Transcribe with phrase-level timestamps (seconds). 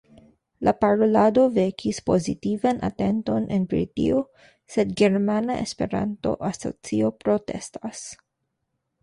[0.67, 4.23] La parolado vekis pozitivan atenton en Britio,
[4.77, 8.05] sed Germana Esperanto-Asocio protestas.